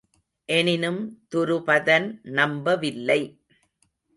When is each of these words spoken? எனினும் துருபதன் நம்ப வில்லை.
எனினும் 0.49 1.01
துருபதன் 1.31 2.07
நம்ப 2.31 2.75
வில்லை. 2.75 3.21